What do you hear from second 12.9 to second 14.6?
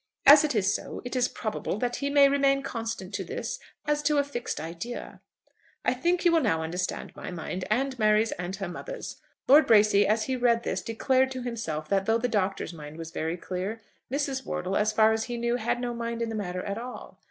was very clear, Mrs.